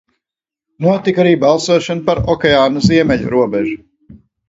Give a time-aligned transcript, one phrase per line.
[0.85, 3.81] Notika arī balsošana par okeāna ziemeļu robežu.